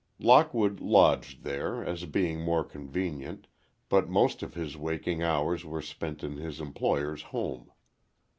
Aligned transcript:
Lockwood 0.17 0.79
lodged 0.79 1.43
there, 1.43 1.85
as 1.85 2.05
being 2.05 2.41
more 2.41 2.63
convenient, 2.63 3.45
but 3.87 4.09
most 4.09 4.41
of 4.41 4.55
his 4.55 4.75
waking 4.75 5.21
hours 5.21 5.63
were 5.63 5.79
spent 5.83 6.23
in 6.23 6.37
his 6.37 6.59
employer's 6.59 7.21
home. 7.21 7.69